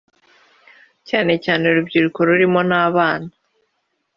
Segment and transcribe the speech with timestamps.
[1.07, 3.29] cyane cyane urubyiruko rurimo n’abana